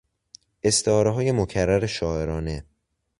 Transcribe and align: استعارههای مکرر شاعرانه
استعارههای 0.63 1.31
مکرر 1.31 1.85
شاعرانه 1.87 2.63